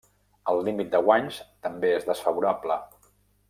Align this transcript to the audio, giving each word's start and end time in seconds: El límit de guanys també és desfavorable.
El 0.53 0.61
límit 0.67 0.89
de 0.95 1.01
guanys 1.09 1.37
també 1.67 1.95
és 1.99 2.09
desfavorable. 2.11 2.83